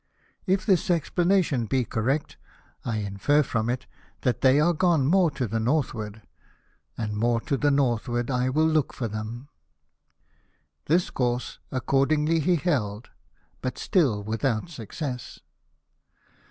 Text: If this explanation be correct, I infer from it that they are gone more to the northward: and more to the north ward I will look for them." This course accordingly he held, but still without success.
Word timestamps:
If 0.47 0.65
this 0.65 0.89
explanation 0.89 1.67
be 1.67 1.85
correct, 1.85 2.35
I 2.83 2.97
infer 2.97 3.43
from 3.43 3.69
it 3.69 3.85
that 4.21 4.41
they 4.41 4.59
are 4.59 4.73
gone 4.73 5.05
more 5.05 5.29
to 5.29 5.47
the 5.47 5.59
northward: 5.59 6.23
and 6.97 7.15
more 7.15 7.39
to 7.41 7.55
the 7.55 7.69
north 7.69 8.07
ward 8.09 8.31
I 8.31 8.49
will 8.49 8.65
look 8.65 8.93
for 8.93 9.07
them." 9.07 9.49
This 10.85 11.11
course 11.11 11.59
accordingly 11.71 12.39
he 12.39 12.55
held, 12.55 13.11
but 13.61 13.77
still 13.77 14.23
without 14.23 14.71
success. 14.71 15.39